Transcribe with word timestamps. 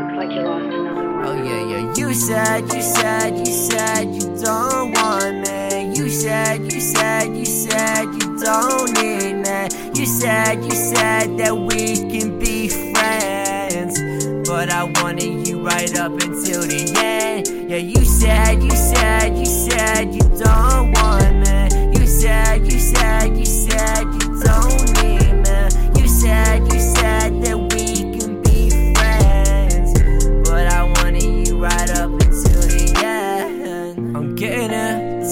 Oh 0.00 1.42
yeah, 1.42 1.66
yeah. 1.66 1.94
You 1.96 2.14
said, 2.14 2.72
you 2.72 2.82
said, 2.82 3.36
you 3.36 3.46
said 3.46 4.14
you 4.14 4.36
don't 4.42 4.92
want 4.92 5.40
me. 5.40 5.92
You 5.96 6.08
said, 6.08 6.72
you 6.72 6.80
said, 6.80 7.36
you 7.36 7.44
said 7.44 8.04
you 8.04 8.38
don't 8.38 8.92
need 9.02 9.34
me. 9.42 9.68
You 9.94 10.06
said, 10.06 10.62
you 10.64 10.70
said 10.70 11.36
that 11.38 11.56
we 11.56 11.96
can 12.10 12.38
be 12.38 12.68
friends. 12.68 13.98
But 14.48 14.70
I 14.70 14.84
wanted 15.02 15.46
you 15.48 15.66
right 15.66 15.92
up 15.98 16.12
until 16.12 16.62
the 16.62 16.94
end. 16.96 17.48
Yeah, 17.68 17.78
you 17.78 18.04
said, 18.04 18.62
you 18.62 18.70
said, 18.70 19.36
you 19.36 19.46
said 19.46 20.14
you 20.14 20.20
don't 20.38 20.97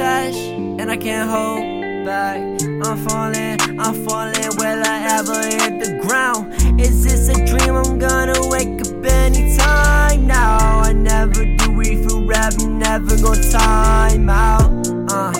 and 0.00 0.90
I 0.90 0.96
can't 0.96 1.28
hold 1.28 1.60
back. 2.06 2.38
I'm 2.62 2.96
falling, 3.06 3.60
I'm 3.78 3.94
falling. 4.06 4.56
Will 4.56 4.82
I 4.84 5.18
ever 5.18 5.42
hit 5.42 5.84
the 5.84 5.98
ground? 6.00 6.54
Is 6.80 7.04
this 7.04 7.28
a 7.28 7.34
dream? 7.44 7.76
I'm 7.76 7.98
gonna 7.98 8.48
wake 8.48 8.80
up 8.80 9.04
anytime 9.04 10.26
now. 10.26 10.80
I 10.80 10.92
never 10.92 11.44
do 11.56 11.72
we 11.72 12.02
forever, 12.02 12.68
never 12.68 13.16
go 13.20 13.34
time 13.50 14.30
out. 14.30 14.88
Uh, 15.10 15.32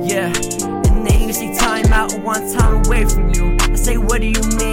yeah. 0.00 0.32
And 0.88 1.06
then 1.06 1.28
you 1.28 1.32
say 1.32 1.54
time 1.54 1.92
out 1.92 2.18
one 2.20 2.50
time 2.56 2.86
away 2.86 3.04
from 3.04 3.34
you. 3.34 3.56
I 3.60 3.74
say, 3.74 3.98
what 3.98 4.20
do 4.20 4.26
you 4.26 4.42
mean? 4.56 4.71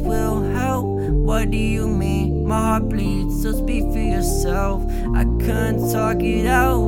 Will 0.00 0.42
help. 0.42 0.86
What 0.86 1.50
do 1.50 1.56
you 1.56 1.86
mean? 1.88 2.46
My 2.46 2.60
heart 2.60 2.88
bleeds, 2.88 3.42
so 3.42 3.52
speak 3.52 3.84
for 3.92 3.98
yourself. 3.98 4.82
I 5.14 5.24
couldn't 5.24 5.92
talk 5.92 6.20
it 6.20 6.46
out, 6.46 6.82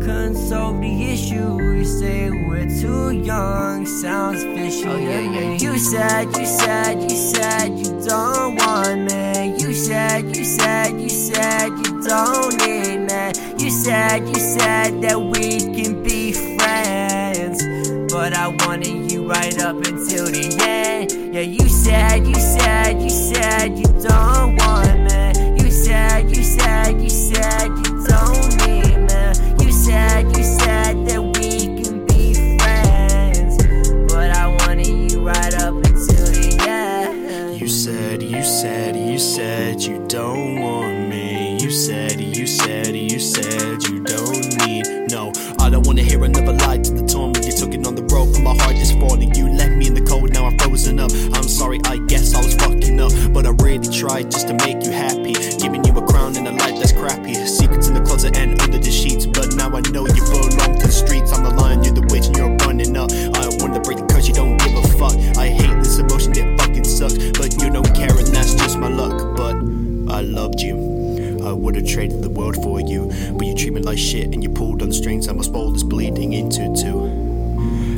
couldn't 0.00 0.36
solve 0.36 0.80
the 0.80 1.04
issue. 1.12 1.60
You 1.60 1.84
say 1.84 2.30
we're 2.30 2.70
too 2.80 3.10
young, 3.10 3.86
sounds 3.86 4.44
fishy. 4.44 4.86
Oh 4.86 4.96
yeah, 4.96 5.20
yeah. 5.20 5.52
You 5.54 5.78
said, 5.78 6.26
you 6.36 6.46
said, 6.46 7.02
you 7.02 7.16
said 7.16 7.78
you 7.78 8.00
don't 8.06 8.56
want 8.56 9.00
me. 9.10 9.56
You 9.58 9.72
said, 9.74 10.36
you 10.36 10.44
said, 10.44 11.00
you 11.00 11.08
said 11.08 11.70
you 11.70 12.02
don't 12.02 12.56
need 12.64 12.98
me. 12.98 13.32
You 13.58 13.70
said, 13.70 14.28
you 14.28 14.34
said 14.34 15.02
that 15.02 15.20
we 15.20 15.58
can 15.74 16.02
be 16.04 16.32
friends. 16.32 17.62
But 18.12 18.34
I 18.34 18.48
wanted 18.64 19.10
you 19.10 19.28
right 19.28 19.58
up 19.60 19.76
until 19.76 20.26
the 20.26 20.56
end. 20.60 20.61
Yeah, 21.32 21.40
you 21.40 21.66
said, 21.66 22.26
you 22.26 22.34
said, 22.34 23.00
you 23.00 23.08
said 23.08 23.78
you 23.78 23.84
don't 24.02 24.54
want 24.56 25.00
me. 25.00 25.62
You 25.64 25.70
said, 25.70 26.28
you 26.28 26.42
said, 26.42 27.00
you 27.00 27.08
said 27.08 27.68
you 27.68 28.04
don't 28.04 28.66
need 28.66 28.98
me. 28.98 29.64
You 29.64 29.72
said, 29.72 30.36
you 30.36 30.44
said 30.44 31.06
that 31.06 31.22
we 31.22 31.82
can 31.82 32.04
be 32.04 32.58
friends. 32.58 33.56
But 34.12 34.30
I 34.36 34.46
wanted 34.46 35.10
you 35.10 35.26
right 35.26 35.54
up 35.54 35.72
until 35.72 36.26
the 36.26 36.66
end. 36.68 37.58
You 37.58 37.66
said, 37.66 38.22
you 38.22 38.42
said, 38.42 38.94
you 38.94 39.18
said 39.18 39.80
you 39.80 40.04
don't 40.08 40.60
want 40.60 41.08
me. 41.08 41.56
You 41.62 41.70
said, 41.70 42.20
you 42.20 42.46
said, 42.46 42.94
you 42.94 43.18
said 43.18 43.82
you 43.84 44.00
don't 44.00 44.66
need. 44.66 45.10
No, 45.10 45.32
I 45.58 45.70
don't 45.70 45.86
wanna 45.86 46.02
hear 46.02 46.24
another 46.24 46.52
lie 46.52 46.76
to 46.76 46.92
the 46.92 47.06
would 71.72 71.80
have 71.80 71.90
traded 71.90 72.20
the 72.20 72.28
world 72.28 72.56
for 72.56 72.80
you, 72.80 73.10
but 73.32 73.46
you 73.46 73.54
treat 73.54 73.72
me 73.72 73.80
like 73.80 73.96
shit 73.96 74.24
and 74.24 74.42
you 74.42 74.50
pulled 74.50 74.82
on 74.82 74.88
the 74.88 74.94
strings 74.94 75.26
and 75.26 75.38
my 75.38 75.42
soul 75.42 75.74
is 75.74 75.82
bleeding 75.82 76.34
into 76.34 76.70
two. 76.76 77.08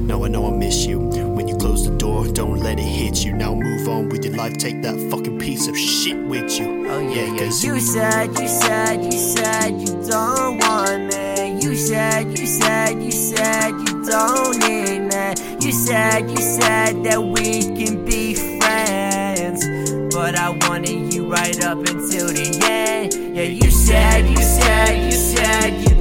Now 0.07 0.23
I 0.23 0.29
know 0.29 0.47
I 0.47 0.57
miss 0.57 0.87
you. 0.87 1.01
When 1.01 1.49
you 1.49 1.57
close 1.57 1.85
the 1.85 1.97
door, 1.97 2.29
don't 2.29 2.61
let 2.61 2.79
it 2.79 2.83
hit 2.83 3.25
you. 3.25 3.33
Now 3.33 3.53
move 3.53 3.89
on 3.89 4.11
with 4.11 4.25
your 4.25 4.37
life, 4.37 4.57
take 4.59 4.81
that 4.83 4.95
fucking 5.11 5.41
piece 5.41 5.67
of 5.67 5.77
shit 5.77 6.17
with 6.29 6.57
you. 6.57 6.87
Oh 6.89 7.01
yeah, 7.01 7.35
yeah. 7.35 7.47
cause 7.47 7.65
You 7.65 7.81
said, 7.81 8.29
you 8.39 8.47
said, 8.47 9.05
you 9.05 9.19
said 9.19 9.71
you 9.81 10.09
don't 10.09 10.59
want 10.59 11.13
me. 11.13 11.61
You 11.61 11.75
said, 11.75 12.39
you 12.39 12.47
said, 12.47 13.03
you 13.03 13.11
said 13.11 13.71
you 13.71 14.05
don't 14.05 14.57
need 14.61 15.01
me. 15.01 15.57
You 15.61 15.73
said, 15.73 16.31
you 16.31 16.37
said 16.37 17.03
that 17.03 17.21
we 17.21 17.63
can 17.75 17.84
wanted 20.63 21.13
you 21.13 21.27
right 21.27 21.65
up 21.65 21.79
until 21.79 22.29
the 22.29 22.61
end. 22.65 23.37
Yeah, 23.37 23.43
you 23.43 23.71
said, 23.71 24.29
you 24.29 24.37
said, 24.37 25.05
you 25.05 25.13
said 25.13 25.81
you 25.83 25.95